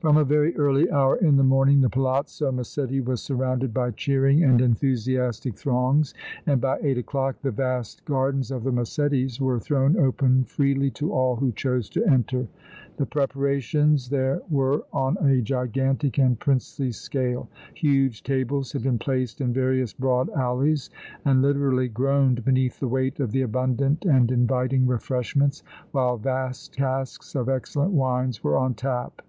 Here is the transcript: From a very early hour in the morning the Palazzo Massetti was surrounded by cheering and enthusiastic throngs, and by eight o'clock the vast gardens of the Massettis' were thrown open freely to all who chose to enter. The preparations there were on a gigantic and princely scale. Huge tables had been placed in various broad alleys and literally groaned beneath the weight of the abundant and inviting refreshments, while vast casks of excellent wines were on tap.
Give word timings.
From 0.00 0.18
a 0.18 0.24
very 0.24 0.54
early 0.56 0.90
hour 0.90 1.16
in 1.16 1.36
the 1.36 1.44
morning 1.44 1.80
the 1.80 1.88
Palazzo 1.90 2.52
Massetti 2.52 3.00
was 3.00 3.22
surrounded 3.22 3.72
by 3.74 3.90
cheering 3.92 4.44
and 4.44 4.60
enthusiastic 4.60 5.54
throngs, 5.56 6.12
and 6.46 6.60
by 6.60 6.78
eight 6.82 6.98
o'clock 6.98 7.36
the 7.40 7.50
vast 7.50 8.04
gardens 8.04 8.50
of 8.50 8.64
the 8.64 8.72
Massettis' 8.72 9.40
were 9.40 9.58
thrown 9.58 9.98
open 9.98 10.44
freely 10.44 10.90
to 10.92 11.12
all 11.12 11.36
who 11.36 11.50
chose 11.52 11.88
to 11.90 12.04
enter. 12.06 12.46
The 12.98 13.06
preparations 13.06 14.08
there 14.10 14.40
were 14.50 14.84
on 14.92 15.16
a 15.18 15.40
gigantic 15.40 16.18
and 16.18 16.38
princely 16.38 16.92
scale. 16.92 17.48
Huge 17.74 18.22
tables 18.22 18.72
had 18.72 18.82
been 18.82 18.98
placed 18.98 19.40
in 19.40 19.52
various 19.54 19.92
broad 19.94 20.28
alleys 20.30 20.90
and 21.24 21.40
literally 21.42 21.88
groaned 21.88 22.44
beneath 22.44 22.80
the 22.80 22.88
weight 22.88 23.18
of 23.20 23.32
the 23.32 23.42
abundant 23.42 24.04
and 24.04 24.30
inviting 24.30 24.86
refreshments, 24.86 25.62
while 25.92 26.16
vast 26.18 26.74
casks 26.76 27.34
of 27.34 27.48
excellent 27.48 27.92
wines 27.92 28.42
were 28.44 28.56
on 28.58 28.74
tap. 28.74 29.22